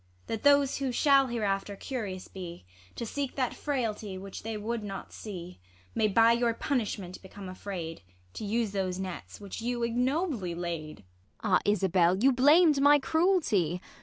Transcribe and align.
That 0.25 0.41
those 0.41 0.77
who 0.77 0.91
shall 0.91 1.27
hereafter 1.27 1.75
curious 1.75 2.27
be, 2.27 2.65
To 2.95 3.05
seek 3.05 3.35
that 3.35 3.53
frailty, 3.53 4.17
which 4.17 4.41
they 4.41 4.57
would 4.57 4.83
not 4.83 5.13
see, 5.13 5.59
May 5.93 6.07
by 6.07 6.31
your 6.31 6.55
punishment 6.55 7.21
become 7.21 7.47
afraid, 7.47 8.01
To 8.33 8.43
use 8.43 8.71
those 8.71 8.97
nets 8.97 9.37
Avhich 9.37 9.61
you 9.61 9.83
ignobly 9.83 10.55
laid. 10.55 11.01
Ang. 11.43 11.51
Ah, 11.53 11.59
Isabell! 11.67 12.15
you 12.23 12.31
blam'd 12.33 12.81
my 12.81 12.97
cruelty 12.97 13.79